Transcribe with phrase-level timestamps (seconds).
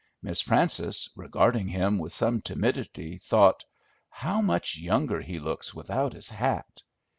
[0.23, 3.65] Miss Frances, regarding him with some timidity, thought:
[4.09, 6.81] How much younger he looks without his hat!